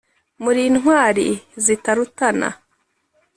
muri 0.43 0.61
intwari 0.69 1.27
zitarutana, 1.63 2.47